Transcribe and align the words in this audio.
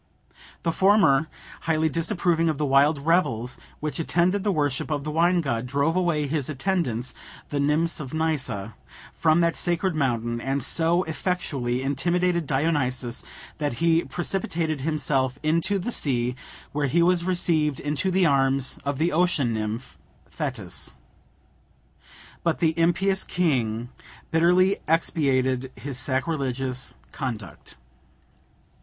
The 0.63 0.71
former, 0.71 1.27
highly 1.69 1.87
disapproving 1.87 2.49
of 2.49 2.57
the 2.57 2.65
wild 2.65 3.05
revels 3.05 3.59
which 3.81 3.99
attended 3.99 4.43
the 4.43 4.51
worship 4.51 4.89
of 4.89 5.03
the 5.03 5.11
wine 5.11 5.41
god, 5.41 5.67
drove 5.67 5.95
away 5.95 6.25
his 6.25 6.49
attendants, 6.49 7.13
the 7.49 7.59
nymphs 7.59 7.99
of 7.99 8.09
Nysa, 8.11 8.73
from 9.13 9.41
that 9.41 9.55
sacred 9.55 9.93
mountain, 9.93 10.41
and 10.41 10.63
so 10.63 11.03
effectually 11.03 11.83
intimidated 11.83 12.47
Dionysus, 12.47 13.23
that 13.59 13.73
he 13.73 14.03
precipitated 14.03 14.81
himself 14.81 15.37
into 15.43 15.77
the 15.77 15.91
sea, 15.91 16.35
where 16.71 16.87
he 16.87 17.03
was 17.03 17.23
received 17.23 17.79
into 17.79 18.09
the 18.09 18.25
arms 18.25 18.79
of 18.83 18.97
the 18.97 19.11
ocean 19.11 19.53
nymph, 19.53 19.99
Thetis. 20.31 20.95
But 22.43 22.57
the 22.57 22.73
impious 22.75 23.23
king 23.23 23.89
bitterly 24.31 24.77
expiated 24.87 25.71
his 25.75 25.99
sacrilegious 25.99 26.95
conduct. 27.11 27.77